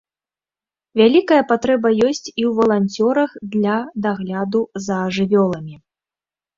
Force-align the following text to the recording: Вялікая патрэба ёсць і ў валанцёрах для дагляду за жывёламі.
Вялікая 1.01 1.37
патрэба 1.51 1.87
ёсць 2.09 2.23
і 2.39 2.41
ў 2.49 2.51
валанцёрах 2.63 3.31
для 3.55 3.77
дагляду 4.09 4.67
за 4.91 4.97
жывёламі. 5.21 5.75